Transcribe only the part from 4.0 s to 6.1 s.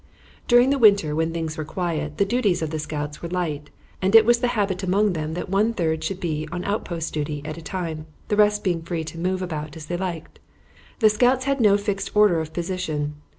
and it was the habit among them that one third